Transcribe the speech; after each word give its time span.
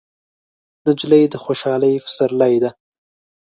نجلۍ 0.87 1.23
د 1.29 1.35
خوشحالۍ 1.43 1.93
پسرلی 2.05 2.55
ده. 2.63 2.71